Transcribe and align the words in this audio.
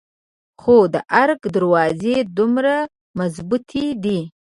خو 0.61 0.75
د 0.93 0.95
ارګ 1.21 1.41
دروازې 1.55 2.15
دومره 2.37 2.75
مظبوتې 3.19 3.85
دي. 4.03 4.19